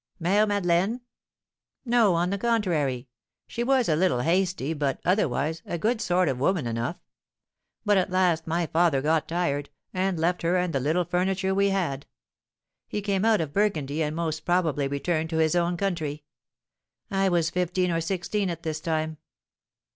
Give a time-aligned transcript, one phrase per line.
[0.19, 1.01] "Mère Madeleine?
[1.85, 3.07] No; on the contrary.
[3.45, 6.97] She was a little hasty, but, otherwise, a good sort of woman enough.
[7.85, 11.69] But at last my father got tired, and left her and the little furniture we
[11.69, 12.07] had.
[12.87, 16.23] He came out of Burgundy, and most probably returned to his own country.
[17.11, 19.17] I was fifteen or sixteen at this time."